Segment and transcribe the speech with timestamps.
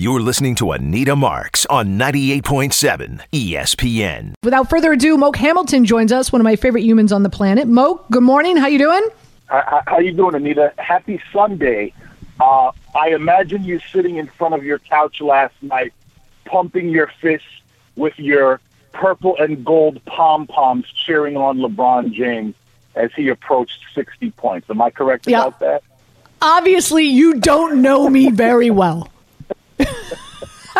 [0.00, 4.32] You're listening to Anita Marks on 98.7 ESPN.
[4.42, 7.68] Without further ado, Moke Hamilton joins us, one of my favorite humans on the planet.
[7.68, 8.56] Moke, good morning.
[8.56, 9.02] How you doing?
[9.48, 10.72] How, how you doing, Anita?
[10.78, 11.92] Happy Sunday.
[12.40, 15.92] Uh, I imagine you sitting in front of your couch last night,
[16.46, 17.46] pumping your fists
[17.94, 18.58] with your
[18.92, 22.54] purple and gold pom poms, cheering on LeBron James
[22.94, 24.70] as he approached 60 points.
[24.70, 25.40] Am I correct Yeah.
[25.42, 25.82] about that?
[26.40, 29.09] Obviously, you don't know me very well.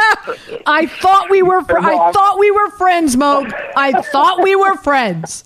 [0.67, 1.63] I thought we were.
[1.63, 3.49] Fr- I thought we were friends, Moke.
[3.77, 5.45] I thought we were friends.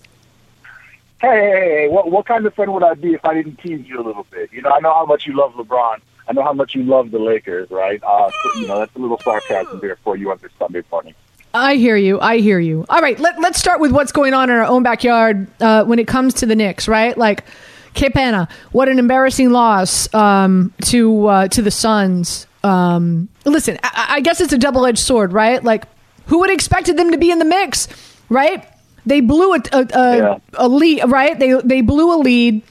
[1.21, 3.87] Hey, hey, hey, what, what kind of friend would I be if I didn't tease
[3.87, 4.51] you a little bit?
[4.51, 5.99] You know, I know how much you love LeBron.
[6.27, 8.03] I know how much you love the Lakers, right?
[8.03, 11.13] Uh, so, you know, that's a little sarcasm there for you on this Sunday morning.
[11.53, 12.19] I hear you.
[12.19, 12.85] I hear you.
[12.89, 15.99] All right, let, let's start with what's going on in our own backyard uh, when
[15.99, 17.17] it comes to the Knicks, right?
[17.17, 17.45] Like,
[17.93, 22.45] Capana, what an embarrassing loss um, to uh, to the Suns.
[22.65, 25.63] Um, listen, I, I guess it's a double edged sword, right?
[25.63, 25.85] Like,
[26.25, 27.87] who would have expected them to be in the mix,
[28.29, 28.67] right?
[29.05, 30.37] They blew a a, a, Yeah.
[30.55, 31.37] a lead, right?
[31.37, 32.63] They they blew a lead.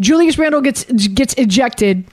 [0.00, 2.04] Julius Randle gets gets ejected,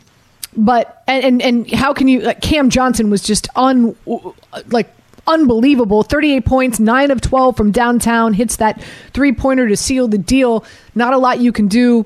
[0.55, 2.21] but and and, and how can you?
[2.21, 3.95] Like Cam Johnson was just un
[4.67, 4.93] like
[5.25, 6.03] unbelievable.
[6.03, 8.33] Thirty eight points, nine of twelve from downtown.
[8.33, 10.63] Hits that three pointer to seal the deal.
[10.93, 12.05] Not a lot you can do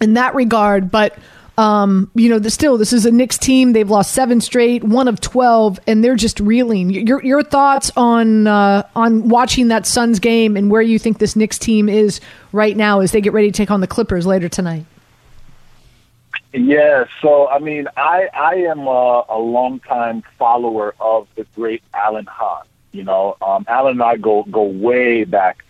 [0.00, 1.16] in that regard, but.
[1.60, 3.74] Um, you know, the, still, this is a Knicks team.
[3.74, 6.88] They've lost seven straight, one of twelve, and they're just reeling.
[6.88, 11.36] Your your thoughts on uh, on watching that Suns game and where you think this
[11.36, 12.18] Knicks team is
[12.52, 14.86] right now as they get ready to take on the Clippers later tonight?
[16.54, 22.24] Yeah, so I mean, I I am a, a longtime follower of the great Alan
[22.24, 22.64] Hahn.
[22.92, 25.62] You know, um, Alan and I go go way back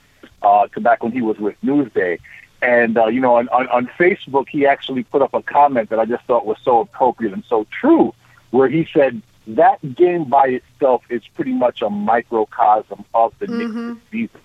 [0.42, 2.20] uh, to back when he was with Newsday,
[2.62, 5.98] and uh, you know, on, on on Facebook, he actually put up a comment that
[5.98, 8.14] I just thought was so appropriate and so true,
[8.50, 14.00] where he said that game by itself is pretty much a microcosm of the Knicks
[14.10, 14.40] season.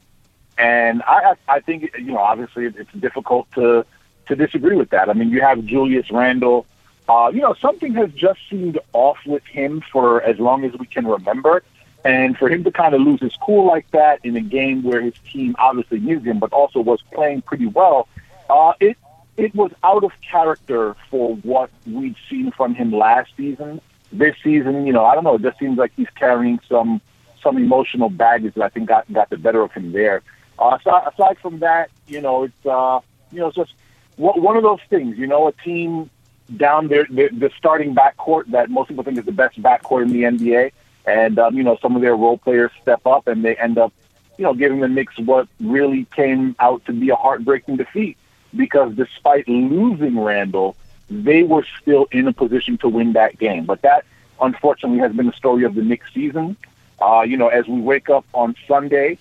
[0.57, 3.85] And I, I I think you know, obviously, it's difficult to
[4.27, 5.09] to disagree with that.
[5.09, 6.65] I mean, you have Julius Randle.
[7.07, 10.87] Uh, you know, something has just seemed off with him for as long as we
[10.87, 11.63] can remember.
[12.05, 15.01] And for him to kind of lose his cool like that in a game where
[15.01, 18.07] his team obviously needed him, but also was playing pretty well,
[18.47, 18.95] uh, it
[19.37, 23.81] it was out of character for what we'd seen from him last season.
[24.11, 25.35] This season, you know, I don't know.
[25.35, 27.01] It just seems like he's carrying some
[27.41, 30.21] some emotional baggage that I think got got the better of him there.
[30.59, 32.99] Uh, aside, aside from that, you know, it's uh,
[33.31, 33.73] you know, it's just
[34.17, 35.17] one of those things.
[35.17, 36.11] You know, a team
[36.55, 40.09] down there, the, the starting backcourt that most people think is the best backcourt in
[40.09, 40.71] the NBA,
[41.05, 43.93] and um, you know, some of their role players step up and they end up,
[44.37, 48.17] you know, giving the Knicks what really came out to be a heartbreaking defeat.
[48.55, 50.75] Because despite losing Randle,
[51.09, 53.65] they were still in a position to win that game.
[53.65, 54.05] But that,
[54.41, 56.55] unfortunately, has been the story of the Knicks season.
[57.01, 59.17] Uh, you know, as we wake up on Sunday,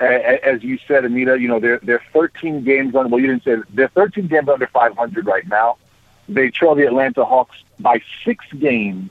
[0.00, 3.56] as you said, Anita, you know, they're, they're 13 games on, well, you didn't say,
[3.74, 5.76] they're 13 games under 500 right now.
[6.28, 9.10] They trail the Atlanta Hawks by six games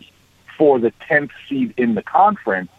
[0.57, 2.71] for the 10th seed in the conference.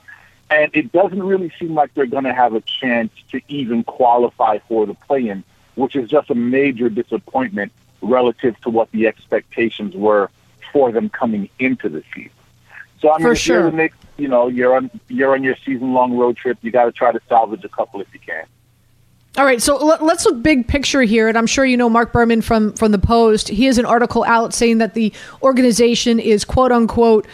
[0.51, 4.59] And it doesn't really seem like they're going to have a chance to even qualify
[4.67, 5.45] for the play-in,
[5.75, 10.31] which is just a major disappointment relative to what the expectations were
[10.73, 12.31] for them coming into the season.
[13.01, 13.71] So I mean, For sure.
[13.71, 16.59] Knicks, you know, you're on you're on your season-long road trip.
[16.63, 18.45] You got to try to salvage a couple if you can.
[19.37, 22.13] All right, so let- let's look big picture here, and I'm sure you know Marc
[22.13, 23.49] Berman from from the Post.
[23.49, 25.13] He has an article out saying that the
[25.43, 27.27] organization is quote unquote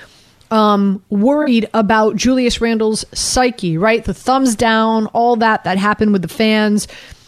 [0.54, 3.76] um, worried about Julius Randle's psyche.
[3.76, 6.86] Right, the thumbs down, all that that happened with the fans.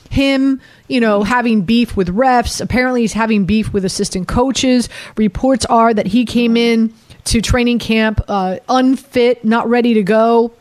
[0.09, 2.61] Him, you know, having beef with refs.
[2.61, 4.89] Apparently, he's having beef with assistant coaches.
[5.17, 6.95] Reports are that he came in
[7.25, 10.53] to training camp uh, unfit, not ready to go.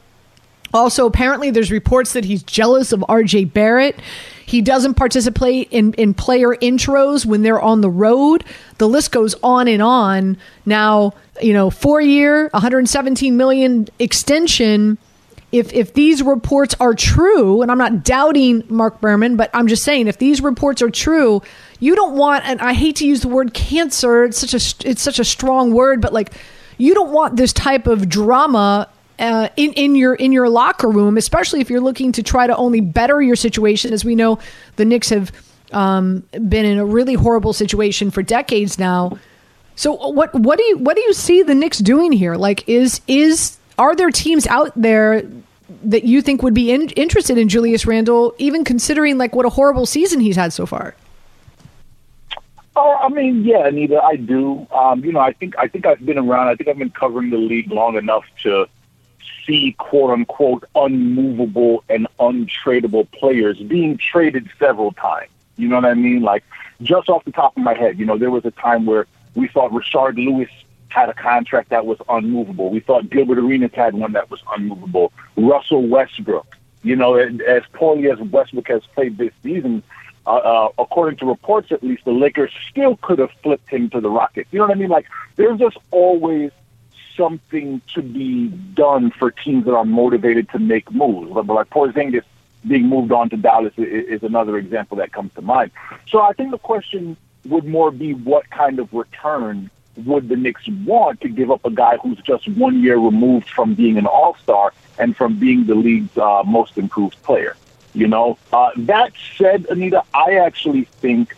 [0.75, 3.97] Also, apparently, there's reports that he's jealous of RJ Barrett.
[4.45, 8.43] He doesn't participate in, in player intros when they're on the road.
[8.77, 10.35] The list goes on and on.
[10.65, 14.97] Now, you know, four year, 117 million extension.
[15.53, 19.83] If if these reports are true, and I'm not doubting Marc Berman, but I'm just
[19.83, 21.41] saying if these reports are true,
[21.79, 22.45] you don't want.
[22.45, 24.25] And I hate to use the word cancer.
[24.25, 26.33] It's such a it's such a strong word, but like
[26.77, 28.89] you don't want this type of drama
[29.19, 32.55] uh, in in your in your locker room, especially if you're looking to try to
[32.55, 33.93] only better your situation.
[33.93, 34.39] As we know,
[34.75, 35.31] the Knicks have
[35.71, 39.17] um, been in a really horrible situation for decades now.
[39.75, 42.35] So what what do you what do you see the Knicks doing here?
[42.35, 45.23] Like, is is are there teams out there
[45.83, 49.49] that you think would be in, interested in Julius Randle, even considering like what a
[49.49, 50.95] horrible season he's had so far?
[52.77, 54.67] Oh, I mean, yeah, Anita, I do.
[54.71, 56.47] Um, you know, I think I think I've been around.
[56.47, 58.67] I think I've been covering the league long enough to
[59.45, 65.29] see quote unquote unmovable and untradeable players being traded several times.
[65.57, 66.21] You know what I mean?
[66.21, 66.43] Like
[66.81, 69.47] just off the top of my head, you know, there was a time where we
[69.47, 70.49] thought Rashard Lewis
[70.89, 72.69] had a contract that was unmovable.
[72.69, 75.11] We thought Gilbert Arenas had one that was unmovable.
[75.35, 79.83] Russell Westbrook, you know, as poorly as Westbrook has played this season,
[80.25, 84.01] uh, uh, according to reports at least, the Lakers still could have flipped him to
[84.01, 84.47] the Rockets.
[84.51, 84.89] You know what I mean?
[84.89, 85.05] Like,
[85.35, 86.51] there's just always
[87.15, 91.31] something to be done for teams that are motivated to make moves.
[91.33, 92.23] But like Porzingis
[92.67, 95.71] being moved on to Dallas is, another example that comes to mind.
[96.09, 97.15] So I think the question
[97.45, 101.69] would more be what kind of return would the Knicks want to give up a
[101.69, 105.75] guy who's just one year removed from being an All Star and from being the
[105.75, 107.55] league's uh, most improved player?
[107.93, 111.35] You know, uh, that said, Anita, I actually think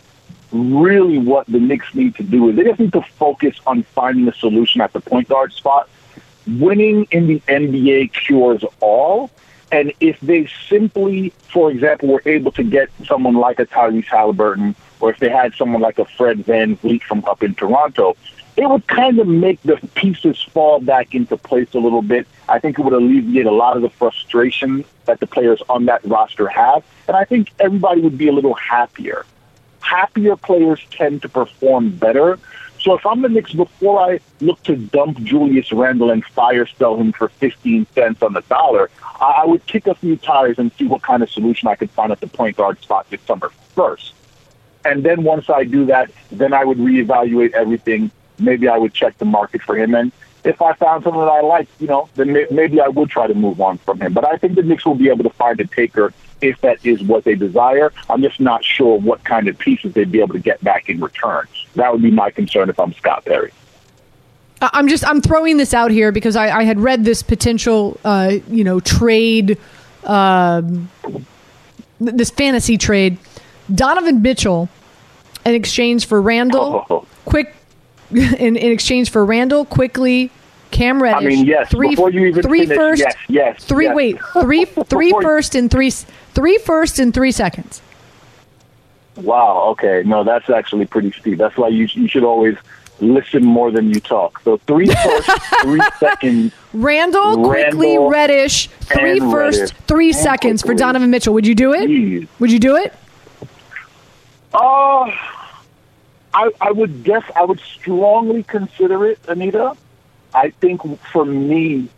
[0.52, 4.28] really what the Knicks need to do is they just need to focus on finding
[4.28, 5.88] a solution at the point guard spot.
[6.46, 9.30] Winning in the NBA cures all.
[9.70, 14.74] And if they simply, for example, were able to get someone like a Tyrese Halliburton,
[15.00, 18.16] or if they had someone like a Fred Van VanVleet from up in Toronto,
[18.56, 22.26] it would kind of make the pieces fall back into place a little bit.
[22.48, 26.04] I think it would alleviate a lot of the frustration that the players on that
[26.04, 26.82] roster have.
[27.06, 29.26] And I think everybody would be a little happier
[29.80, 32.38] happier players tend to perform better.
[32.80, 36.96] So if I'm the Knicks, before I look to dump Julius Randle and fire sell
[36.96, 38.88] him for 15 cents on the dollar,
[39.20, 42.12] I would kick a few tires and see what kind of solution I could find
[42.12, 44.14] at the point guard spot this summer first.
[44.84, 48.12] And then once I do that, then I would reevaluate everything.
[48.38, 49.94] Maybe I would check the market for him.
[49.94, 50.12] And
[50.44, 53.34] if I found something that I like, you know, then maybe I would try to
[53.34, 54.12] move on from him.
[54.12, 57.02] But I think the Knicks will be able to find a taker if that is
[57.02, 57.92] what they desire.
[58.08, 61.00] I'm just not sure what kind of pieces they'd be able to get back in
[61.00, 61.46] return.
[61.74, 63.52] That would be my concern if I'm Scott Perry.
[64.60, 68.38] I'm just I'm throwing this out here because I, I had read this potential uh,
[68.48, 69.56] you know trade
[70.04, 70.90] um,
[72.00, 73.18] this fantasy trade
[73.72, 74.68] Donovan Mitchell
[75.44, 77.06] in exchange for Randle, oh.
[77.24, 77.54] quick
[78.10, 80.30] in, in exchange for Randle Quickley
[80.70, 81.24] Cam Reddish.
[81.24, 81.70] I mean, yes.
[81.70, 83.64] Three, before you even three finish, first, yes, yes.
[83.64, 83.96] Three yes.
[83.96, 87.82] wait, three three first and three three first and three seconds.
[89.16, 89.64] Wow.
[89.70, 90.02] Okay.
[90.04, 91.38] No, that's actually pretty steep.
[91.38, 92.56] That's why you you should always
[93.00, 94.40] listen more than you talk.
[94.42, 95.30] So three first,
[95.62, 96.52] three seconds.
[96.72, 99.76] Randle Quickley Reddish, three first, Reddish.
[99.86, 100.76] three and seconds Quickley.
[100.76, 101.34] for Donovan Mitchell.
[101.34, 101.88] Would you do it?
[101.88, 102.28] Jeez.
[102.38, 102.94] Would you do it?
[104.52, 105.10] Uh,
[106.34, 109.76] I I would guess I would strongly consider it, Anita.
[110.34, 111.88] I think for me,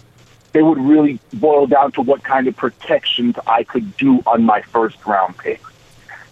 [0.52, 4.62] it would really boil down to what kind of protections I could do on my
[4.62, 5.60] first round pick.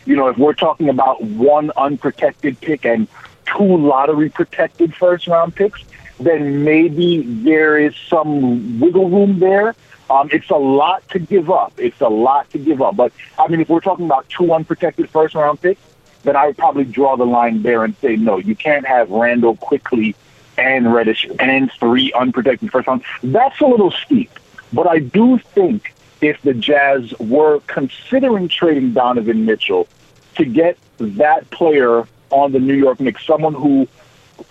[0.07, 3.07] You know, if we're talking about one unprotected pick and
[3.45, 5.83] two lottery protected first round picks,
[6.19, 9.77] then maybe there is some wiggle room there.
[10.11, 11.75] Um, it's a lot to give up.
[11.77, 12.97] It's a lot to give up.
[12.97, 15.81] But I mean, if we're talking about two unprotected first round picks,
[16.25, 19.57] then I would probably draw the line there and say, no, you can't have Randle
[19.57, 20.17] Quickley
[20.59, 23.03] and Reddish and three unprotected first round.
[23.23, 24.31] That's a little steep.
[24.73, 29.89] But I do think if the Jazz were considering trading Donovan Mitchell
[30.35, 33.89] to get that player on the New York Knicks, someone who,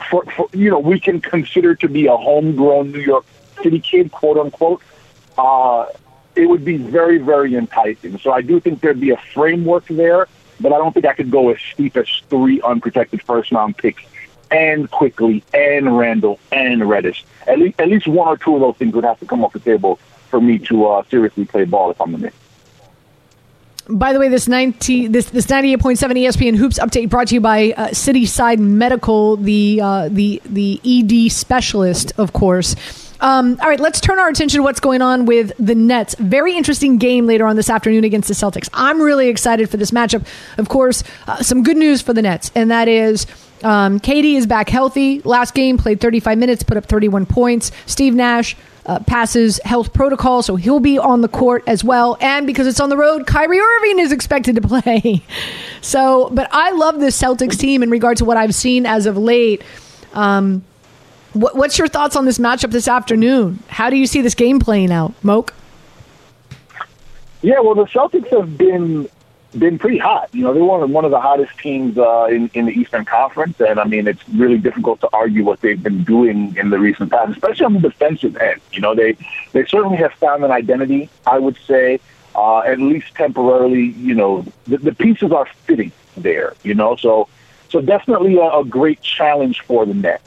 [0.09, 3.25] for, for you know, we can consider to be a homegrown New York
[3.61, 4.81] City kid, quote unquote,
[5.37, 5.85] uh,
[6.35, 8.17] it would be very, very enticing.
[8.19, 10.27] So I do think there'd be a framework there,
[10.59, 14.03] but I don't think I could go as steep as three unprotected first round picks
[14.51, 17.25] and Quickley and Randle and Reddish.
[17.47, 19.53] At least at least one or two of those things would have to come off
[19.53, 19.99] the table
[20.29, 22.35] for me to uh, seriously play ball if I'm the Knicks.
[23.89, 27.29] By the way, this ninety this this ninety eight point seven ESPN Hoops update brought
[27.29, 32.75] to you by uh, Cityside Medical, the uh, the the ED specialist, of course.
[33.19, 36.15] Um, all right, let's turn our attention to what's going on with the Nets.
[36.19, 38.69] Very interesting game later on this afternoon against the Celtics.
[38.73, 40.27] I'm really excited for this matchup.
[40.57, 43.25] Of course, uh, some good news for the Nets, and that is
[43.63, 45.21] um, KD is back healthy.
[45.21, 47.71] Last game, played 35 minutes, put up 31 points.
[47.85, 52.17] Steve Nash uh, passes health protocol, so he'll be on the court as well.
[52.21, 55.23] And because it's on the road, Kyrie Irving is expected to play.
[55.81, 59.17] so, but I love this Celtics team in regard to what I've seen as of
[59.17, 59.61] late.
[60.13, 60.63] Um,
[61.33, 63.59] what, what's your thoughts on this matchup this afternoon?
[63.67, 65.53] How do you see this game playing out, Moke?
[67.41, 69.07] Yeah, well, the Celtics have been
[69.59, 70.29] been pretty hot.
[70.33, 73.05] You know, they're one of one of the hottest teams uh, in in the Eastern
[73.05, 76.79] Conference, and I mean, it's really difficult to argue what they've been doing in the
[76.79, 78.61] recent past, especially on the defensive end.
[78.71, 79.17] You know, they
[79.53, 81.09] they certainly have found an identity.
[81.25, 81.99] I would say,
[82.35, 83.85] uh, at least temporarily.
[83.85, 86.53] You know, the, the pieces are fitting there.
[86.63, 87.27] You know, so
[87.69, 90.23] So definitely a, a great challenge for the Nets.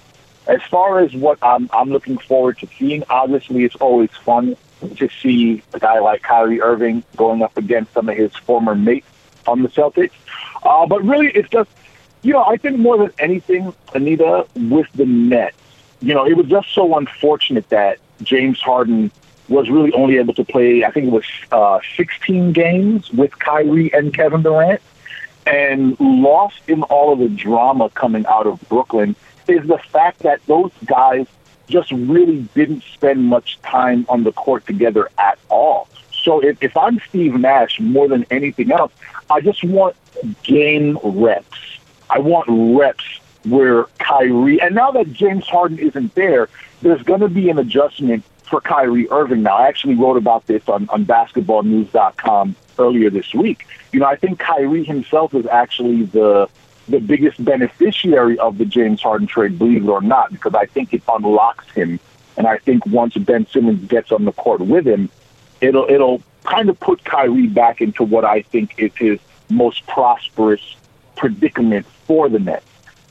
[0.47, 4.57] As far as what I'm, I'm looking forward to seeing, obviously it's always fun
[4.97, 9.07] to see a guy like Kyrie Irving going up against some of his former mates
[9.47, 10.13] on the Celtics.
[10.63, 11.71] Uh, but really, it's just,
[12.23, 15.57] you know, I think more than anything, Anita, with the Nets,
[16.01, 19.11] you know, it was just so unfortunate that James Harden
[19.49, 23.93] was really only able to play, I think it was uh, 16 games with Kyrie
[23.93, 24.81] and Kevin Durant.
[25.47, 29.17] And lost in all of the drama coming out of Brooklyn
[29.49, 31.27] is the fact that those guys
[31.67, 35.89] just really didn't spend much time on the court together at all.
[36.13, 38.93] So if, if I'm Steve Nash, more than anything else,
[39.31, 39.97] I just want
[40.43, 41.79] game reps.
[42.09, 43.05] I want reps
[43.45, 46.49] where Kyrie, and now that James Harden isn't there,
[46.83, 49.57] there's going to be an adjustment for Kyrie Irving now.
[49.57, 53.67] I actually wrote about this on, on basketballnews.com earlier this week.
[53.93, 56.49] You know, I think Kyrie himself is actually the
[56.89, 60.93] the biggest beneficiary of the James Harden trade, believe it or not, because I think
[60.93, 62.01] it unlocks him.
[62.37, 65.09] And I think once Ben Simmons gets on the court with him,
[65.61, 69.19] it'll it'll kind of put Kyrie back into what I think is his
[69.49, 70.77] most prosperous
[71.17, 72.67] predicament for the Nets.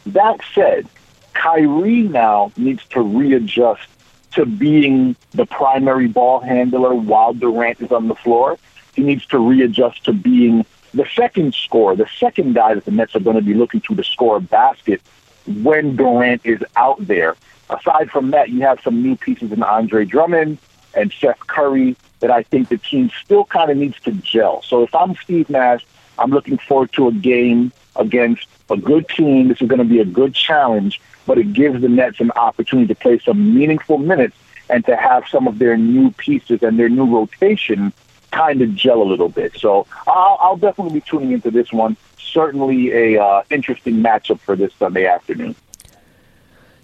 [0.05, 0.88] That said,
[1.33, 3.88] Kyrie now needs to readjust
[4.31, 8.57] to being the primary ball handler while Durant is on the floor.
[8.95, 13.15] He needs to readjust to being the second scorer, the second guy that the Nets
[13.15, 15.01] are going to be looking to to score a basket
[15.45, 17.36] when Durant is out there.
[17.69, 20.57] Aside from that, you have some new pieces in Andre Drummond
[20.93, 24.62] and Seth Curry that I think the team still kind of needs to gel.
[24.62, 25.86] So if I'm Steve Nash,
[26.17, 29.48] I'm looking forward to a game against a good team.
[29.48, 32.88] This is going to be a good challenge, but it gives the Nets an opportunity
[32.93, 34.36] to play some meaningful minutes
[34.69, 37.91] and to have some of their new pieces and their new rotation
[38.31, 39.58] kind of gel a little bit.
[39.58, 41.98] So I'll, I'll definitely be tuning into this one.
[42.19, 45.55] Certainly a uh, interesting matchup for this Sunday afternoon.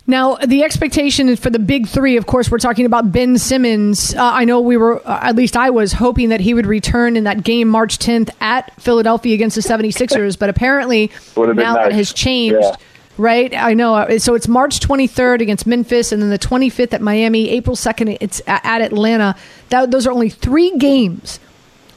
[0.07, 2.15] Now, the expectation is for the big three.
[2.15, 4.13] Of course, we're talking about Ben Simmons.
[4.13, 7.17] Uh, I know we were, uh, at least I was, hoping that he would return
[7.17, 11.75] in that game March 10th at Philadelphia against the 76ers, but apparently now nice.
[11.75, 12.57] that has changed.
[12.61, 12.75] Yeah.
[13.17, 13.95] Right, I know.
[13.95, 17.49] Uh, so it's March 23rd against Memphis, and then the 25th at Miami.
[17.49, 19.35] April 2nd, it's at Atlanta.
[19.69, 21.39] That, those are only three games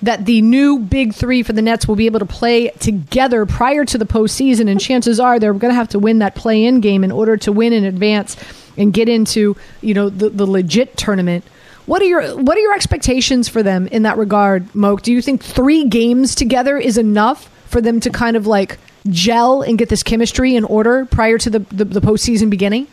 [0.02, 3.85] that the new big three for the Nets will be able to play together prior
[3.85, 7.02] to the postseason, and chances are they're going to have to win that play-in game
[7.05, 8.37] in order to win in advance
[8.76, 11.45] and get into you know the, the legit tournament.
[11.87, 15.02] What are your what are your expectations for them in that regard, Moke?
[15.02, 18.78] Do you think three games together is enough for them to kind of like
[19.09, 22.87] gel and get this chemistry in order prior to the the, the postseason beginning?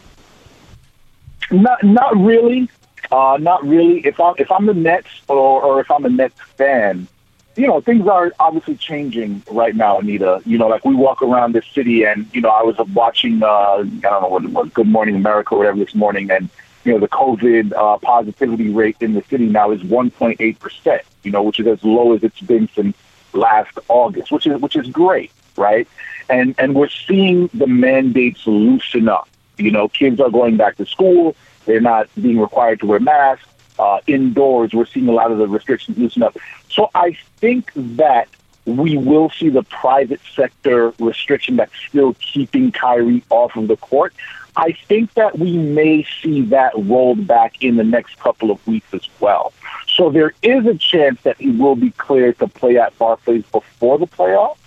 [1.51, 2.69] Not not really.
[3.11, 4.05] Uh, not really.
[4.05, 7.07] If I'm if I'm the Nets or, or if I'm a Nets fan,
[7.55, 10.41] you know, things are obviously changing right now, Anita.
[10.45, 13.47] You know, like we walk around this city, and you know, I was watching, uh,
[13.47, 16.49] I don't know what, what Good Morning America or whatever this morning, and
[16.83, 21.01] you know, the COVID uh, positivity rate in the city now is 1.8 percent.
[21.23, 22.95] You know, which is as low as it's been since
[23.33, 25.87] last August, which is which is great, right?
[26.29, 29.29] And and we're seeing the mandates loosen up.
[29.57, 31.35] You know, kids are going back to school
[31.65, 33.47] they're not being required to wear masks.
[33.77, 36.37] Uh, indoors, we're seeing a lot of the restrictions loosen up.
[36.69, 38.29] So I think that
[38.65, 44.13] we will see the private sector restriction that's still keeping Kyrie off of the court.
[44.57, 48.93] I think that we may see that rolled back in the next couple of weeks
[48.93, 49.51] as well.
[49.87, 53.99] So there is a chance that he will be cleared to play at Barclays before
[53.99, 54.57] the playoffs,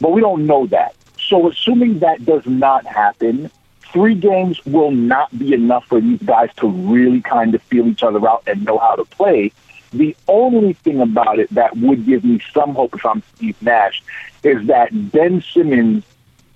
[0.00, 0.94] but we don't know that.
[1.18, 3.50] So assuming that does not happen,
[3.92, 8.02] three games will not be enough for these guys to really kind of feel each
[8.02, 9.52] other out and know how to play.
[9.92, 14.02] The only thing about it that would give me some hope if I'm Steve Nash
[14.42, 16.04] is that Ben Simmons,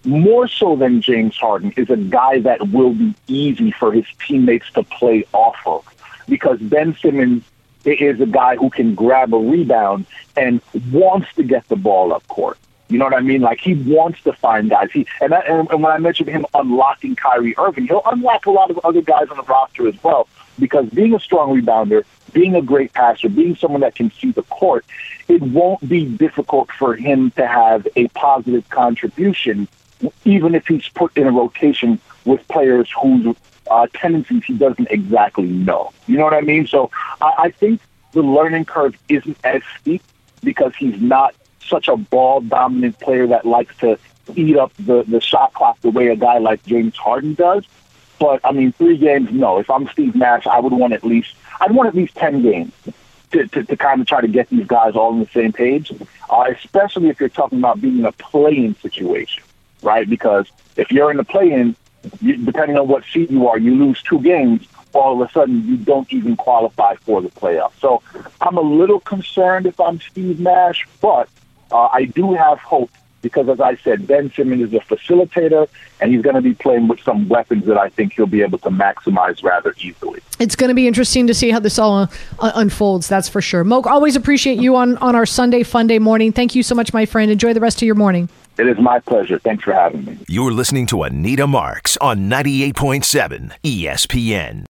[0.04, 4.70] more so than James Harden, is a guy that will be easy for his teammates
[4.72, 5.84] to play off of.
[6.28, 7.44] Because Ben Simmons
[7.84, 12.26] is a guy who can grab a rebound and wants to get the ball up
[12.28, 12.58] court.
[12.88, 13.40] You know what I mean?
[13.40, 14.90] Like he wants to find guys.
[14.92, 18.70] He and, that, and when I mentioned him unlocking Kyrie Irving, he'll unlock a lot
[18.70, 20.28] of other guys on the roster as well.
[20.58, 24.42] Because being a strong rebounder, being a great passer, being someone that can see the
[24.44, 24.84] court,
[25.28, 29.68] it won't be difficult for him to have a positive contribution,
[30.24, 33.36] even if he's put in a rotation with players whose
[33.70, 35.92] uh, tendencies he doesn't exactly know.
[36.06, 36.66] You know what I mean?
[36.66, 36.90] So
[37.20, 37.80] I, I think
[38.12, 40.02] the learning curve isn't as steep
[40.42, 41.34] because he's not
[41.66, 43.98] such a ball dominant player that likes to
[44.34, 47.64] eat up the, the shot clock the way a guy like James Harden does.
[48.18, 49.58] But I mean, three games, no.
[49.58, 52.72] If I'm Steve Nash, I would want at least I'd want at least ten games
[53.32, 55.92] to, to, to kind of try to get these guys all on the same page,
[56.30, 59.42] uh, especially if you're talking about being in a playing situation.
[59.82, 60.08] right?
[60.08, 61.76] Because if you're in the play-in,
[62.20, 64.66] you, depending on what seed you are, you lose two games.
[64.92, 67.78] All of a sudden, you don't even qualify for the playoffs.
[67.80, 68.02] So
[68.40, 71.28] I'm a little concerned if I'm Steve Nash, but
[71.76, 72.90] uh, I do have hope
[73.22, 75.68] because, as I said, Ben Simmons is a facilitator,
[76.00, 78.58] and he's going to be playing with some weapons that I think he'll be able
[78.58, 80.20] to maximize rather easily.
[80.38, 83.08] It's going to be interesting to see how this all uh, unfolds.
[83.08, 83.64] That's for sure.
[83.64, 86.32] Moke, always appreciate you on on our Sunday Fun Day morning.
[86.32, 87.30] Thank you so much, my friend.
[87.30, 88.28] Enjoy the rest of your morning.
[88.58, 89.38] It is my pleasure.
[89.38, 90.18] Thanks for having me.
[90.28, 94.66] You're listening to Anita Marks on 98.7 ESPN.